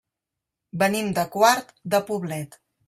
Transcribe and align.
Venim 0.85 1.13
de 1.21 1.27
Quart 1.37 1.73
de 1.95 2.05
Poblet. 2.11 2.63